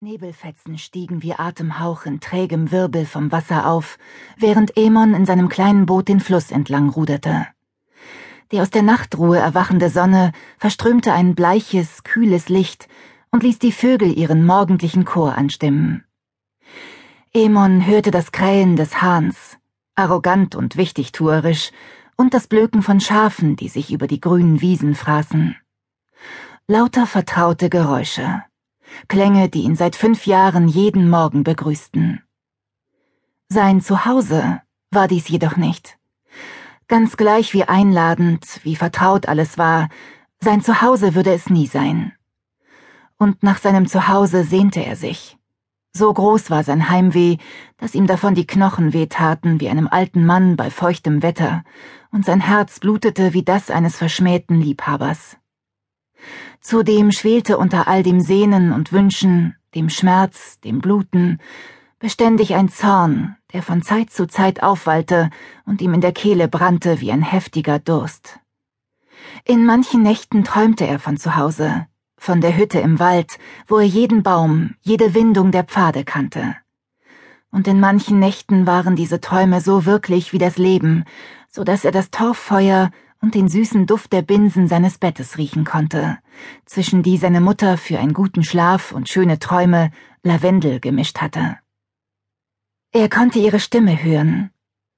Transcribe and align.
Nebelfetzen 0.00 0.78
stiegen 0.78 1.24
wie 1.24 1.32
Atemhauch 1.32 2.06
in 2.06 2.20
trägem 2.20 2.70
Wirbel 2.70 3.04
vom 3.04 3.32
Wasser 3.32 3.66
auf, 3.66 3.98
während 4.36 4.76
Emon 4.76 5.12
in 5.12 5.26
seinem 5.26 5.48
kleinen 5.48 5.86
Boot 5.86 6.06
den 6.06 6.20
Fluss 6.20 6.52
entlang 6.52 6.88
ruderte. 6.88 7.48
Die 8.52 8.60
aus 8.60 8.70
der 8.70 8.84
Nachtruhe 8.84 9.38
erwachende 9.38 9.90
Sonne 9.90 10.30
verströmte 10.56 11.12
ein 11.12 11.34
bleiches, 11.34 12.04
kühles 12.04 12.48
Licht 12.48 12.86
und 13.32 13.42
ließ 13.42 13.58
die 13.58 13.72
Vögel 13.72 14.16
ihren 14.16 14.46
morgendlichen 14.46 15.04
Chor 15.04 15.34
anstimmen. 15.34 16.04
Emon 17.34 17.84
hörte 17.84 18.12
das 18.12 18.30
Krähen 18.30 18.76
des 18.76 19.02
Hahns, 19.02 19.58
arrogant 19.96 20.54
und 20.54 20.76
wichtigtuerisch, 20.76 21.72
und 22.16 22.34
das 22.34 22.46
Blöken 22.46 22.82
von 22.82 23.00
Schafen, 23.00 23.56
die 23.56 23.68
sich 23.68 23.92
über 23.92 24.06
die 24.06 24.20
grünen 24.20 24.60
Wiesen 24.60 24.94
fraßen. 24.94 25.56
Lauter 26.68 27.04
vertraute 27.04 27.68
Geräusche. 27.68 28.44
Klänge, 29.08 29.48
die 29.48 29.62
ihn 29.62 29.76
seit 29.76 29.96
fünf 29.96 30.26
Jahren 30.26 30.68
jeden 30.68 31.08
Morgen 31.08 31.44
begrüßten. 31.44 32.22
Sein 33.48 33.80
Zuhause 33.80 34.60
war 34.90 35.08
dies 35.08 35.28
jedoch 35.28 35.56
nicht. 35.56 35.98
Ganz 36.86 37.16
gleich 37.16 37.54
wie 37.54 37.64
einladend, 37.64 38.60
wie 38.62 38.76
vertraut 38.76 39.26
alles 39.26 39.58
war, 39.58 39.88
sein 40.40 40.62
Zuhause 40.62 41.14
würde 41.14 41.32
es 41.32 41.50
nie 41.50 41.66
sein. 41.66 42.12
Und 43.18 43.42
nach 43.42 43.58
seinem 43.58 43.86
Zuhause 43.86 44.44
sehnte 44.44 44.84
er 44.84 44.96
sich. 44.96 45.36
So 45.92 46.12
groß 46.12 46.50
war 46.50 46.62
sein 46.62 46.88
Heimweh, 46.88 47.38
dass 47.76 47.94
ihm 47.94 48.06
davon 48.06 48.34
die 48.34 48.46
Knochen 48.46 48.92
wehtaten 48.92 49.60
wie 49.60 49.68
einem 49.68 49.88
alten 49.88 50.24
Mann 50.24 50.56
bei 50.56 50.70
feuchtem 50.70 51.22
Wetter, 51.22 51.64
und 52.12 52.24
sein 52.24 52.40
Herz 52.40 52.78
blutete 52.80 53.34
wie 53.34 53.42
das 53.42 53.70
eines 53.70 53.96
verschmähten 53.96 54.60
Liebhabers. 54.60 55.36
Zudem 56.60 57.12
schwelte 57.12 57.58
unter 57.58 57.88
all 57.88 58.02
dem 58.02 58.20
Sehnen 58.20 58.72
und 58.72 58.92
Wünschen, 58.92 59.56
dem 59.74 59.88
Schmerz, 59.88 60.60
dem 60.60 60.80
Bluten, 60.80 61.38
beständig 61.98 62.54
ein 62.54 62.68
Zorn, 62.68 63.36
der 63.52 63.62
von 63.62 63.82
Zeit 63.82 64.10
zu 64.10 64.26
Zeit 64.26 64.62
aufwallte 64.62 65.30
und 65.66 65.80
ihm 65.80 65.94
in 65.94 66.00
der 66.00 66.12
Kehle 66.12 66.48
brannte 66.48 67.00
wie 67.00 67.10
ein 67.10 67.22
heftiger 67.22 67.78
Durst. 67.78 68.38
In 69.44 69.64
manchen 69.64 70.02
Nächten 70.02 70.44
träumte 70.44 70.86
er 70.86 70.98
von 70.98 71.16
zu 71.16 71.36
Hause, 71.36 71.86
von 72.16 72.40
der 72.40 72.56
Hütte 72.56 72.80
im 72.80 72.98
Wald, 72.98 73.38
wo 73.66 73.78
er 73.78 73.86
jeden 73.86 74.22
Baum, 74.22 74.74
jede 74.80 75.14
Windung 75.14 75.50
der 75.50 75.64
Pfade 75.64 76.04
kannte. 76.04 76.56
Und 77.50 77.66
in 77.66 77.80
manchen 77.80 78.18
Nächten 78.18 78.66
waren 78.66 78.94
diese 78.94 79.20
Träume 79.20 79.60
so 79.60 79.86
wirklich 79.86 80.32
wie 80.32 80.38
das 80.38 80.58
Leben, 80.58 81.04
so 81.48 81.64
dass 81.64 81.84
er 81.84 81.92
das 81.92 82.10
Torffeuer 82.10 82.90
und 83.20 83.34
den 83.34 83.48
süßen 83.48 83.86
Duft 83.86 84.12
der 84.12 84.22
Binsen 84.22 84.68
seines 84.68 84.98
Bettes 84.98 85.38
riechen 85.38 85.64
konnte, 85.64 86.18
zwischen 86.64 87.02
die 87.02 87.16
seine 87.16 87.40
Mutter 87.40 87.76
für 87.76 87.98
einen 87.98 88.14
guten 88.14 88.44
Schlaf 88.44 88.92
und 88.92 89.08
schöne 89.08 89.38
Träume 89.38 89.90
Lavendel 90.22 90.80
gemischt 90.80 91.20
hatte. 91.20 91.58
Er 92.92 93.08
konnte 93.08 93.38
ihre 93.38 93.60
Stimme 93.60 94.02
hören, 94.02 94.50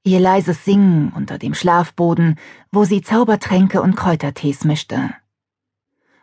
ihr 0.04 0.20
leises 0.20 0.64
Singen 0.64 1.12
unter 1.14 1.38
dem 1.38 1.54
Schlafboden, 1.54 2.36
wo 2.70 2.84
sie 2.84 3.02
Zaubertränke 3.02 3.82
und 3.82 3.96
Kräutertees 3.96 4.64
mischte. 4.64 5.10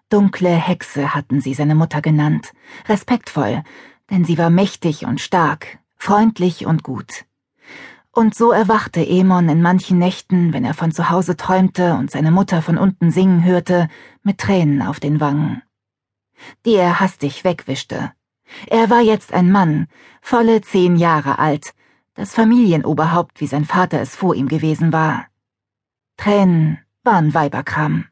Dunkle 0.09 0.55
Hexe 0.55 1.13
hatten 1.13 1.41
sie 1.41 1.53
seine 1.53 1.75
Mutter 1.75 2.01
genannt, 2.01 2.53
respektvoll, 2.87 3.63
denn 4.09 4.23
sie 4.23 4.37
war 4.37 4.49
mächtig 4.49 5.05
und 5.05 5.19
stark, 5.19 5.79
freundlich 5.97 6.65
und 6.65 6.83
gut. 6.83 7.25
Und 8.17 8.33
so 8.33 8.51
erwachte 8.51 9.05
Emon 9.05 9.47
in 9.47 9.61
manchen 9.61 9.99
Nächten, 9.99 10.51
wenn 10.51 10.65
er 10.65 10.73
von 10.73 10.91
zu 10.91 11.11
Hause 11.11 11.37
träumte 11.37 11.93
und 11.93 12.09
seine 12.09 12.31
Mutter 12.31 12.63
von 12.63 12.79
unten 12.79 13.11
singen 13.11 13.43
hörte, 13.43 13.89
mit 14.23 14.39
Tränen 14.39 14.81
auf 14.81 14.99
den 14.99 15.19
Wangen. 15.19 15.61
Die 16.65 16.73
er 16.73 16.99
hastig 16.99 17.43
wegwischte. 17.43 18.11
Er 18.65 18.89
war 18.89 19.01
jetzt 19.01 19.33
ein 19.33 19.51
Mann, 19.51 19.85
volle 20.19 20.61
zehn 20.61 20.95
Jahre 20.95 21.37
alt, 21.37 21.75
das 22.15 22.33
Familienoberhaupt, 22.33 23.39
wie 23.39 23.45
sein 23.45 23.65
Vater 23.65 24.01
es 24.01 24.15
vor 24.15 24.33
ihm 24.33 24.47
gewesen 24.47 24.91
war. 24.91 25.27
Tränen 26.17 26.79
waren 27.03 27.35
Weiberkram. 27.35 28.05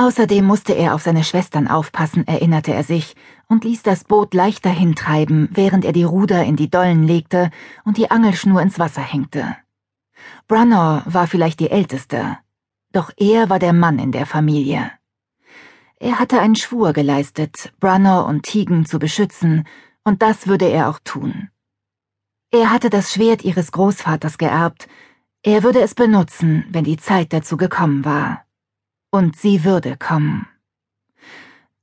Außerdem 0.00 0.44
musste 0.44 0.74
er 0.74 0.94
auf 0.94 1.02
seine 1.02 1.24
Schwestern 1.24 1.66
aufpassen, 1.66 2.24
erinnerte 2.24 2.72
er 2.72 2.84
sich, 2.84 3.16
und 3.48 3.64
ließ 3.64 3.82
das 3.82 4.04
Boot 4.04 4.32
leicht 4.32 4.64
dahintreiben, 4.64 5.48
während 5.50 5.84
er 5.84 5.92
die 5.92 6.04
Ruder 6.04 6.44
in 6.44 6.54
die 6.54 6.70
Dollen 6.70 7.02
legte 7.02 7.50
und 7.84 7.96
die 7.96 8.08
Angelschnur 8.08 8.62
ins 8.62 8.78
Wasser 8.78 9.02
hängte. 9.02 9.56
Brunner 10.46 11.02
war 11.06 11.26
vielleicht 11.26 11.58
die 11.58 11.70
Älteste, 11.70 12.38
doch 12.92 13.10
er 13.16 13.50
war 13.50 13.58
der 13.58 13.72
Mann 13.72 13.98
in 13.98 14.12
der 14.12 14.24
Familie. 14.24 14.92
Er 15.98 16.20
hatte 16.20 16.38
einen 16.38 16.54
Schwur 16.54 16.92
geleistet, 16.92 17.72
Brunner 17.80 18.24
und 18.26 18.44
Tigen 18.44 18.86
zu 18.86 19.00
beschützen, 19.00 19.66
und 20.04 20.22
das 20.22 20.46
würde 20.46 20.66
er 20.66 20.90
auch 20.90 21.00
tun. 21.02 21.50
Er 22.52 22.70
hatte 22.70 22.88
das 22.88 23.12
Schwert 23.12 23.42
ihres 23.44 23.72
Großvaters 23.72 24.38
geerbt, 24.38 24.86
er 25.42 25.64
würde 25.64 25.80
es 25.80 25.96
benutzen, 25.96 26.64
wenn 26.70 26.84
die 26.84 26.98
Zeit 26.98 27.32
dazu 27.32 27.56
gekommen 27.56 28.04
war. 28.04 28.44
Und 29.10 29.36
sie 29.36 29.64
würde 29.64 29.96
kommen. 29.96 30.46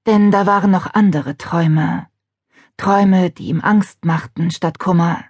Denn 0.06 0.30
da 0.30 0.46
waren 0.46 0.70
noch 0.70 0.94
andere 0.94 1.38
Träume. 1.38 2.06
Träume, 2.78 3.32
die 3.32 3.48
ihm 3.48 3.62
Angst 3.62 4.06
machten 4.06 4.52
statt 4.52 4.78
Kummer. 4.78 5.26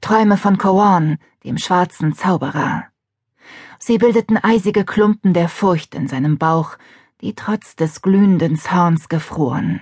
Träume 0.00 0.36
von 0.36 0.56
Kowan, 0.56 1.18
dem 1.42 1.58
schwarzen 1.58 2.14
Zauberer. 2.14 2.84
Sie 3.80 3.98
bildeten 3.98 4.36
eisige 4.36 4.84
Klumpen 4.84 5.34
der 5.34 5.48
Furcht 5.48 5.96
in 5.96 6.06
seinem 6.06 6.38
Bauch, 6.38 6.76
die 7.20 7.34
trotz 7.34 7.74
des 7.74 8.02
glühenden 8.02 8.56
Zorns 8.56 9.08
gefroren. 9.08 9.80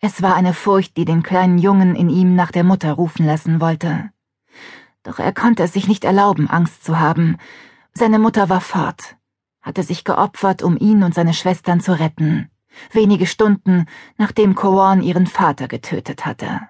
Es 0.00 0.22
war 0.22 0.34
eine 0.34 0.54
Furcht, 0.54 0.96
die 0.96 1.04
den 1.04 1.22
kleinen 1.22 1.58
Jungen 1.58 1.94
in 1.94 2.08
ihm 2.08 2.34
nach 2.34 2.52
der 2.52 2.64
Mutter 2.64 2.94
rufen 2.94 3.26
lassen 3.26 3.60
wollte. 3.60 4.10
Doch 5.02 5.18
er 5.18 5.34
konnte 5.34 5.64
es 5.64 5.74
sich 5.74 5.88
nicht 5.88 6.04
erlauben, 6.04 6.48
Angst 6.48 6.84
zu 6.84 6.98
haben. 6.98 7.36
Seine 7.92 8.18
Mutter 8.18 8.48
war 8.48 8.62
fort 8.62 9.18
hatte 9.60 9.82
sich 9.82 10.04
geopfert, 10.04 10.62
um 10.62 10.76
ihn 10.76 11.02
und 11.02 11.14
seine 11.14 11.34
Schwestern 11.34 11.80
zu 11.80 11.98
retten, 11.98 12.50
wenige 12.92 13.26
Stunden 13.26 13.86
nachdem 14.16 14.54
Kowan 14.54 15.02
ihren 15.02 15.26
Vater 15.26 15.68
getötet 15.68 16.26
hatte. 16.26 16.60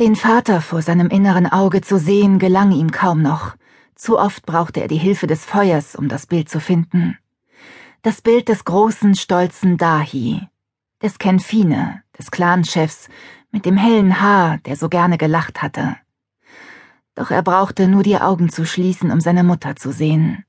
Den 0.00 0.14
Vater 0.14 0.60
vor 0.60 0.80
seinem 0.80 1.08
inneren 1.08 1.46
Auge 1.46 1.80
zu 1.80 1.98
sehen, 1.98 2.38
gelang 2.38 2.70
ihm 2.70 2.92
kaum 2.92 3.20
noch. 3.20 3.56
Zu 3.96 4.16
oft 4.16 4.46
brauchte 4.46 4.80
er 4.80 4.86
die 4.86 4.96
Hilfe 4.96 5.26
des 5.26 5.44
Feuers, 5.44 5.96
um 5.96 6.08
das 6.08 6.26
Bild 6.26 6.48
zu 6.48 6.60
finden. 6.60 7.18
Das 8.02 8.22
Bild 8.22 8.48
des 8.48 8.64
großen, 8.64 9.16
stolzen 9.16 9.76
Dahi, 9.76 10.46
des 11.02 11.18
Kenfine, 11.18 12.04
des 12.16 12.30
Clanchefs, 12.30 13.08
mit 13.50 13.64
dem 13.64 13.76
hellen 13.76 14.20
Haar, 14.20 14.58
der 14.58 14.76
so 14.76 14.88
gerne 14.88 15.18
gelacht 15.18 15.62
hatte. 15.62 15.96
Doch 17.16 17.32
er 17.32 17.42
brauchte 17.42 17.88
nur 17.88 18.04
die 18.04 18.18
Augen 18.18 18.50
zu 18.50 18.64
schließen, 18.64 19.10
um 19.10 19.20
seine 19.20 19.42
Mutter 19.42 19.74
zu 19.74 19.90
sehen. 19.90 20.44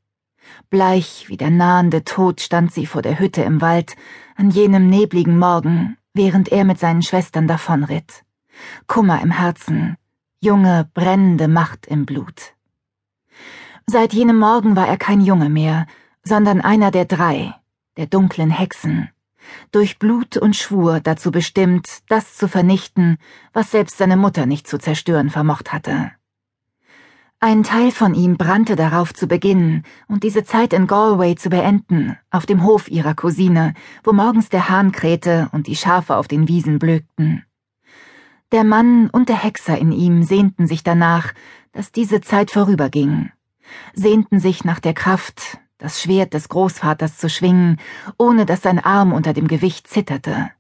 Bleich 0.69 1.25
wie 1.27 1.37
der 1.37 1.49
nahende 1.49 2.03
Tod 2.03 2.41
stand 2.41 2.73
sie 2.73 2.85
vor 2.85 3.01
der 3.01 3.19
Hütte 3.19 3.41
im 3.41 3.61
Wald 3.61 3.95
an 4.35 4.49
jenem 4.49 4.89
nebligen 4.89 5.37
Morgen, 5.37 5.97
während 6.13 6.49
er 6.49 6.65
mit 6.65 6.79
seinen 6.79 7.01
Schwestern 7.01 7.47
davonritt. 7.47 8.23
Kummer 8.87 9.21
im 9.21 9.31
Herzen, 9.31 9.97
junge, 10.39 10.89
brennende 10.93 11.47
Macht 11.47 11.87
im 11.87 12.05
Blut. 12.05 12.53
Seit 13.85 14.13
jenem 14.13 14.37
Morgen 14.37 14.75
war 14.75 14.87
er 14.87 14.97
kein 14.97 15.21
Junge 15.21 15.49
mehr, 15.49 15.87
sondern 16.23 16.61
einer 16.61 16.91
der 16.91 17.05
drei, 17.05 17.55
der 17.97 18.05
dunklen 18.05 18.51
Hexen, 18.51 19.09
durch 19.71 19.99
Blut 19.99 20.37
und 20.37 20.55
Schwur 20.55 20.99
dazu 20.99 21.31
bestimmt, 21.31 21.87
das 22.07 22.35
zu 22.35 22.47
vernichten, 22.47 23.17
was 23.53 23.71
selbst 23.71 23.97
seine 23.97 24.17
Mutter 24.17 24.45
nicht 24.45 24.67
zu 24.67 24.77
zerstören 24.77 25.29
vermocht 25.29 25.73
hatte. 25.73 26.11
Ein 27.41 27.63
Teil 27.63 27.91
von 27.91 28.15
ihm 28.15 28.35
brannte 28.35 28.75
darauf 28.75 29.13
zu 29.13 29.25
beginnen 29.25 29.83
und 30.09 30.23
diese 30.23 30.43
Zeit 30.43 30.73
in 30.73 30.87
Galway 30.87 31.35
zu 31.35 31.49
beenden, 31.49 32.17
auf 32.31 32.45
dem 32.45 32.65
Hof 32.65 32.89
ihrer 32.89 33.13
Cousine, 33.13 33.75
wo 34.03 34.11
morgens 34.11 34.49
der 34.49 34.67
Hahn 34.67 34.91
krähte 34.91 35.47
und 35.53 35.67
die 35.67 35.77
Schafe 35.77 36.17
auf 36.17 36.27
den 36.27 36.49
Wiesen 36.49 36.79
blökten. 36.79 37.45
Der 38.51 38.65
Mann 38.65 39.09
und 39.09 39.29
der 39.29 39.41
Hexer 39.41 39.77
in 39.77 39.93
ihm 39.93 40.23
sehnten 40.23 40.67
sich 40.67 40.83
danach, 40.83 41.33
dass 41.71 41.93
diese 41.93 42.19
Zeit 42.19 42.51
vorüberging, 42.51 43.31
sehnten 43.93 44.41
sich 44.41 44.65
nach 44.65 44.81
der 44.81 44.93
Kraft, 44.93 45.59
das 45.77 46.01
Schwert 46.01 46.33
des 46.33 46.49
Großvaters 46.49 47.17
zu 47.17 47.29
schwingen, 47.29 47.77
ohne 48.17 48.45
dass 48.45 48.63
sein 48.63 48.79
Arm 48.79 49.13
unter 49.13 49.31
dem 49.31 49.47
Gewicht 49.47 49.87
zitterte 49.87 50.51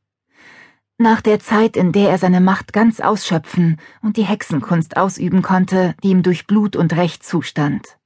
nach 0.99 1.21
der 1.21 1.39
Zeit, 1.39 1.77
in 1.77 1.93
der 1.93 2.09
er 2.09 2.17
seine 2.17 2.41
Macht 2.41 2.73
ganz 2.73 2.99
ausschöpfen 2.99 3.77
und 4.01 4.17
die 4.17 4.23
Hexenkunst 4.23 4.97
ausüben 4.97 5.41
konnte, 5.41 5.95
die 6.03 6.09
ihm 6.09 6.23
durch 6.23 6.45
Blut 6.45 6.75
und 6.75 6.95
Recht 6.95 7.23
zustand. 7.23 7.97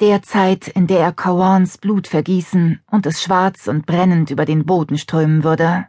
Der 0.00 0.20
Zeit, 0.22 0.66
in 0.66 0.88
der 0.88 0.98
er 0.98 1.12
Kawans 1.12 1.78
Blut 1.78 2.08
vergießen 2.08 2.80
und 2.90 3.06
es 3.06 3.22
schwarz 3.22 3.68
und 3.68 3.86
brennend 3.86 4.30
über 4.30 4.44
den 4.44 4.66
Boden 4.66 4.98
strömen 4.98 5.44
würde. 5.44 5.86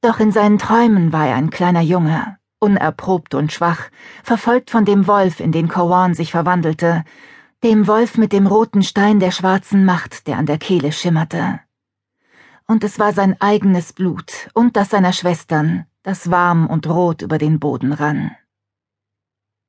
Doch 0.00 0.20
in 0.20 0.32
seinen 0.32 0.58
Träumen 0.58 1.12
war 1.12 1.26
er 1.26 1.36
ein 1.36 1.50
kleiner 1.50 1.82
Junge, 1.82 2.38
unerprobt 2.58 3.34
und 3.34 3.52
schwach, 3.52 3.90
verfolgt 4.22 4.70
von 4.70 4.86
dem 4.86 5.06
Wolf, 5.06 5.40
in 5.40 5.52
den 5.52 5.68
Kawan 5.68 6.14
sich 6.14 6.30
verwandelte, 6.30 7.04
dem 7.62 7.86
Wolf 7.86 8.16
mit 8.16 8.32
dem 8.32 8.46
roten 8.46 8.82
Stein 8.82 9.20
der 9.20 9.32
schwarzen 9.32 9.84
Macht, 9.84 10.26
der 10.26 10.38
an 10.38 10.46
der 10.46 10.58
Kehle 10.58 10.92
schimmerte 10.92 11.60
und 12.72 12.84
es 12.84 12.98
war 12.98 13.12
sein 13.12 13.38
eigenes 13.38 13.92
Blut 13.92 14.48
und 14.54 14.78
das 14.78 14.88
seiner 14.88 15.12
Schwestern, 15.12 15.84
das 16.02 16.30
warm 16.30 16.66
und 16.66 16.88
rot 16.88 17.20
über 17.20 17.36
den 17.36 17.60
Boden 17.60 17.92
rann. 17.92 18.34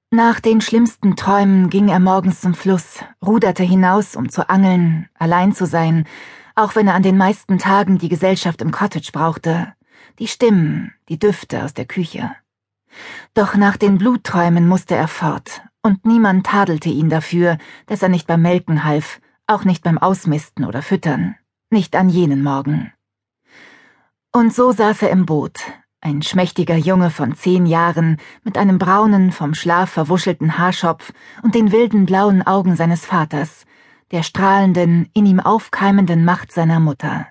Nach 0.09 0.39
den 0.39 0.61
schlimmsten 0.61 1.17
Träumen 1.17 1.69
ging 1.69 1.89
er 1.89 1.99
morgens 1.99 2.39
zum 2.39 2.53
Fluss, 2.53 3.03
ruderte 3.21 3.61
hinaus, 3.61 4.15
um 4.15 4.29
zu 4.29 4.49
angeln, 4.49 5.09
allein 5.15 5.53
zu 5.53 5.65
sein, 5.65 6.05
auch 6.55 6.75
wenn 6.75 6.87
er 6.87 6.93
an 6.93 7.03
den 7.03 7.17
meisten 7.17 7.57
Tagen 7.57 7.97
die 7.97 8.07
Gesellschaft 8.07 8.61
im 8.61 8.71
Cottage 8.71 9.09
brauchte, 9.11 9.73
die 10.19 10.27
Stimmen, 10.27 10.93
die 11.09 11.19
Düfte 11.19 11.65
aus 11.65 11.73
der 11.73 11.85
Küche. 11.85 12.31
Doch 13.33 13.55
nach 13.55 13.75
den 13.75 13.97
Blutträumen 13.97 14.65
musste 14.65 14.95
er 14.95 15.09
fort, 15.09 15.61
und 15.81 16.05
niemand 16.05 16.45
tadelte 16.45 16.89
ihn 16.89 17.09
dafür, 17.09 17.57
dass 17.85 18.01
er 18.01 18.09
nicht 18.09 18.27
beim 18.27 18.43
Melken 18.43 18.85
half, 18.85 19.19
auch 19.45 19.65
nicht 19.65 19.83
beim 19.83 19.97
Ausmisten 19.97 20.63
oder 20.63 20.81
Füttern, 20.81 21.35
nicht 21.73 21.97
an 21.97 22.07
jenen 22.07 22.41
Morgen. 22.41 22.93
Und 24.31 24.53
so 24.53 24.71
saß 24.71 25.01
er 25.01 25.09
im 25.09 25.25
Boot, 25.25 25.59
ein 25.99 26.21
schmächtiger 26.21 26.75
Junge 26.75 27.09
von 27.09 27.35
zehn 27.35 27.65
Jahren 27.65 28.17
mit 28.43 28.57
einem 28.57 28.77
braunen, 28.77 29.31
vom 29.31 29.53
Schlaf 29.53 29.89
verwuschelten 29.89 30.57
Haarschopf 30.57 31.11
und 31.43 31.55
den 31.55 31.71
wilden 31.71 32.05
blauen 32.05 32.41
Augen 32.41 32.75
seines 32.75 33.05
Vaters, 33.05 33.65
der 34.11 34.23
strahlenden, 34.23 35.09
in 35.13 35.25
ihm 35.25 35.39
aufkeimenden 35.39 36.25
Macht 36.25 36.51
seiner 36.51 36.79
Mutter. 36.79 37.27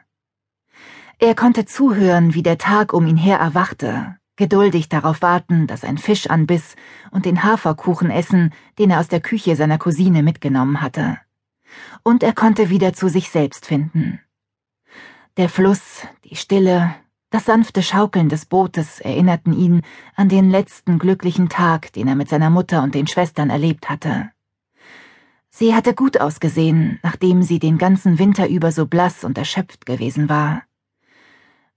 Er 1.18 1.34
konnte 1.34 1.64
zuhören, 1.64 2.34
wie 2.34 2.42
der 2.42 2.58
Tag 2.58 2.92
um 2.92 3.06
ihn 3.06 3.16
her 3.16 3.38
erwachte, 3.38 4.16
geduldig 4.36 4.88
darauf 4.88 5.22
warten, 5.22 5.66
dass 5.66 5.84
ein 5.84 5.98
Fisch 5.98 6.28
anbiss 6.28 6.74
und 7.10 7.26
den 7.26 7.44
Haferkuchen 7.44 8.10
essen, 8.10 8.52
den 8.78 8.90
er 8.90 9.00
aus 9.00 9.08
der 9.08 9.20
Küche 9.20 9.54
seiner 9.54 9.78
Cousine 9.78 10.22
mitgenommen 10.22 10.80
hatte. 10.80 11.18
Und 12.02 12.22
er 12.22 12.32
konnte 12.32 12.70
wieder 12.70 12.92
zu 12.92 13.08
sich 13.08 13.30
selbst 13.30 13.66
finden. 13.66 14.20
Der 15.38 15.48
Fluss, 15.48 16.06
die 16.24 16.36
Stille, 16.36 16.94
das 17.30 17.46
sanfte 17.46 17.82
Schaukeln 17.82 18.28
des 18.28 18.44
Bootes 18.44 19.00
erinnerten 19.00 19.54
ihn 19.54 19.80
an 20.14 20.28
den 20.28 20.50
letzten 20.50 20.98
glücklichen 20.98 21.48
Tag, 21.48 21.90
den 21.94 22.06
er 22.06 22.16
mit 22.16 22.28
seiner 22.28 22.50
Mutter 22.50 22.82
und 22.82 22.94
den 22.94 23.06
Schwestern 23.06 23.48
erlebt 23.48 23.88
hatte. 23.88 24.30
Sie 25.48 25.74
hatte 25.74 25.94
gut 25.94 26.20
ausgesehen, 26.20 26.98
nachdem 27.02 27.42
sie 27.42 27.58
den 27.58 27.78
ganzen 27.78 28.18
Winter 28.18 28.46
über 28.46 28.72
so 28.72 28.84
blass 28.84 29.24
und 29.24 29.38
erschöpft 29.38 29.86
gewesen 29.86 30.28
war. 30.28 30.64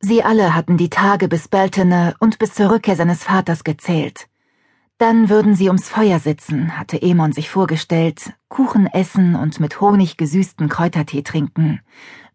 Sie 0.02 0.22
alle 0.22 0.54
hatten 0.54 0.76
die 0.76 0.90
Tage 0.90 1.30
bis 1.30 1.48
Beltene 1.48 2.14
und 2.20 2.40
bis 2.40 2.56
zur 2.56 2.72
Rückkehr 2.72 2.98
seines 2.98 3.24
Vaters 3.24 3.64
gezählt. 3.64 4.28
Dann 4.98 5.28
würden 5.28 5.56
sie 5.56 5.68
ums 5.68 5.90
Feuer 5.90 6.20
sitzen, 6.20 6.78
hatte 6.78 7.02
Emon 7.02 7.34
sich 7.34 7.50
vorgestellt, 7.50 8.32
Kuchen 8.48 8.88
essen 8.88 9.36
und 9.36 9.60
mit 9.60 9.82
Honig 9.82 10.16
gesüßten 10.16 10.70
Kräutertee 10.70 11.22
trinken, 11.22 11.82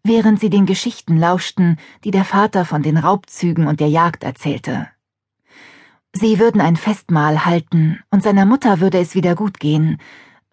während 0.03 0.39
sie 0.39 0.51
den 0.51 0.67
Geschichten 0.67 1.17
lauschten, 1.17 1.77
die 2.03 2.11
der 2.11 2.23
Vater 2.23 2.63
von 2.63 2.83
den 2.83 2.97
Raubzügen 2.97 3.65
und 3.65 3.79
der 3.79 3.89
Jagd 3.89 4.23
erzählte. 4.23 4.87
Sie 6.13 6.37
würden 6.37 6.61
ein 6.61 6.75
Festmahl 6.75 7.45
halten, 7.45 7.99
und 8.11 8.21
seiner 8.21 8.45
Mutter 8.45 8.79
würde 8.79 8.99
es 8.99 9.15
wieder 9.15 9.33
gut 9.33 9.59
gehen, 9.59 9.97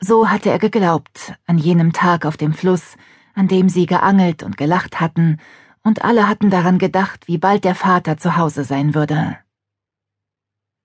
so 0.01 0.31
hatte 0.31 0.49
er 0.49 0.59
geglaubt, 0.59 1.35
an 1.47 1.59
jenem 1.59 1.93
Tag 1.93 2.25
auf 2.25 2.39
dem 2.39 2.55
Fluss, 2.55 2.97
an 3.35 3.49
dem 3.49 3.69
sie 3.69 3.85
geangelt 3.85 4.43
und 4.43 4.57
gelacht 4.57 4.99
hatten, 4.99 5.39
und 5.83 6.05
alle 6.05 6.27
hatten 6.27 6.49
daran 6.49 6.79
gedacht, 6.79 7.29
wie 7.29 7.39
bald 7.39 7.65
der 7.65 7.75
Vater 7.75 8.17
zu 8.17 8.39
Hause 8.39 8.65
sein 8.65 8.95
würde. 8.95 9.37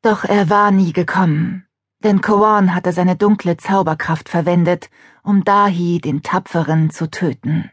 Doch 0.03 0.25
er 0.25 0.49
war 0.49 0.71
nie 0.71 0.91
gekommen, 0.91 1.65
denn 2.03 2.19
Koan 2.19 2.75
hatte 2.75 2.91
seine 2.91 3.15
dunkle 3.15 3.55
Zauberkraft 3.55 4.27
verwendet, 4.27 4.89
um 5.23 5.45
Dahi, 5.45 6.01
den 6.01 6.21
Tapferen, 6.21 6.89
zu 6.89 7.09
töten 7.09 7.71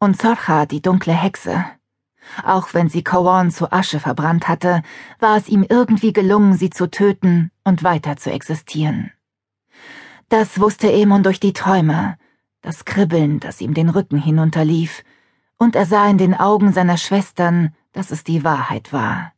und 0.00 0.20
Zorcha, 0.20 0.66
die 0.66 0.82
dunkle 0.82 1.12
Hexe. 1.12 1.64
Auch 2.42 2.74
wenn 2.74 2.88
sie 2.88 3.04
Kawan 3.04 3.52
zu 3.52 3.70
Asche 3.70 4.00
verbrannt 4.00 4.48
hatte, 4.48 4.82
war 5.20 5.36
es 5.36 5.48
ihm 5.48 5.64
irgendwie 5.68 6.12
gelungen, 6.12 6.54
sie 6.54 6.70
zu 6.70 6.90
töten 6.90 7.52
und 7.62 7.84
weiter 7.84 8.16
zu 8.16 8.32
existieren. 8.32 9.12
Das 10.28 10.58
wusste 10.58 10.90
Emon 10.90 11.22
durch 11.22 11.38
die 11.38 11.52
Träume, 11.52 12.16
das 12.62 12.84
Kribbeln, 12.84 13.38
das 13.38 13.60
ihm 13.60 13.74
den 13.74 13.90
Rücken 13.90 14.18
hinunterlief, 14.18 15.04
und 15.56 15.76
er 15.76 15.86
sah 15.86 16.08
in 16.08 16.18
den 16.18 16.34
Augen 16.34 16.72
seiner 16.72 16.96
Schwestern, 16.96 17.72
dass 17.92 18.10
es 18.10 18.24
die 18.24 18.42
Wahrheit 18.42 18.92
war. 18.92 19.33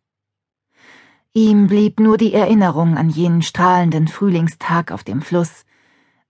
Ihm 1.37 1.67
blieb 1.67 2.01
nur 2.01 2.17
die 2.17 2.33
Erinnerung 2.33 2.97
an 2.97 3.11
jenen 3.11 3.43
strahlenden 3.43 4.09
Frühlingstag 4.09 4.91
auf 4.91 5.05
dem 5.05 5.21
Fluss, 5.21 5.67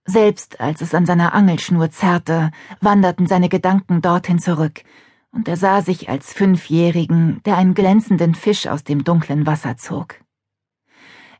selbst 0.03 0.59
als 0.59 0.81
es 0.81 0.93
an 0.93 1.05
seiner 1.05 1.33
Angelschnur 1.33 1.89
zerrte, 1.91 2.51
wanderten 2.81 3.25
seine 3.25 3.47
Gedanken 3.47 4.01
dorthin 4.01 4.37
zurück, 4.37 4.83
und 5.31 5.47
er 5.47 5.55
sah 5.55 5.81
sich 5.81 6.09
als 6.09 6.33
Fünfjährigen, 6.33 7.41
der 7.45 7.55
einen 7.55 7.73
glänzenden 7.73 8.35
Fisch 8.35 8.67
aus 8.67 8.83
dem 8.83 9.05
dunklen 9.05 9.45
Wasser 9.45 9.77
zog. 9.77 10.15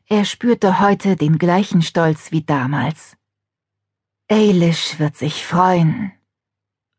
Er 0.06 0.24
spürte 0.24 0.80
heute 0.80 1.16
den 1.16 1.36
gleichen 1.36 1.82
Stolz 1.82 2.32
wie 2.32 2.44
damals. 2.44 3.18
Eilish 4.30 4.98
wird 4.98 5.18
sich 5.18 5.44
freuen. 5.44 6.12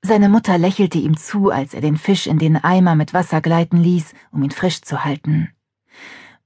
Seine 0.03 0.29
Mutter 0.29 0.59
lächelte 0.59 0.99
ihm 0.99 1.17
zu, 1.17 1.49
als 1.49 1.73
er 1.73 1.81
den 1.81 1.97
Fisch 1.97 2.27
in 2.27 2.37
den 2.37 2.57
Eimer 2.57 2.93
mit 2.93 3.15
Wasser 3.15 3.41
gleiten 3.41 3.77
ließ, 3.77 4.13
um 4.31 4.43
ihn 4.43 4.51
frisch 4.51 4.83
zu 4.83 5.03
halten. 5.03 5.49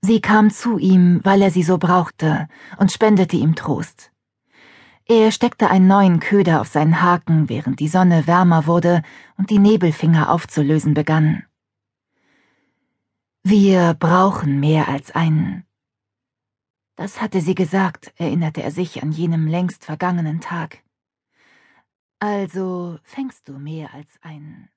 Sie 0.06 0.20
kam 0.20 0.52
zu 0.52 0.80
ihm, 0.80 1.22
weil 1.24 1.42
er 1.42 1.50
sie 1.50 1.64
so 1.64 1.78
brauchte, 1.78 2.50
und 2.78 2.92
spendete 2.92 3.38
ihm 3.38 3.56
Trost. 3.56 4.12
Er 5.06 5.32
steckte 5.32 5.70
einen 5.70 5.88
neuen 5.88 6.20
Köder 6.20 6.60
auf 6.60 6.68
seinen 6.68 7.02
Haken, 7.02 7.48
während 7.48 7.80
die 7.80 7.88
Sonne 7.88 8.28
wärmer 8.28 8.68
wurde 8.68 9.02
und 9.38 9.50
die 9.50 9.60
Nebelfinger 9.60 10.30
aufzulösen 10.30 10.94
begann. 10.94 11.46
Wir 13.44 13.94
brauchen 13.94 14.60
mehr 14.60 14.90
als 14.90 15.12
einen. 15.12 15.66
Das 16.98 17.22
hatte 17.22 17.40
sie 17.40 17.56
gesagt, 17.56 18.14
erinnerte 18.18 18.62
er 18.62 18.72
sich 18.72 19.04
an 19.04 19.14
jenem 19.14 19.48
längst 19.48 19.86
vergangenen 19.86 20.42
Tag. 20.42 20.84
Also 22.20 23.00
fängst 23.04 23.48
du 23.48 23.58
mehr 23.58 23.94
als 23.94 24.10
einen. 24.22 24.68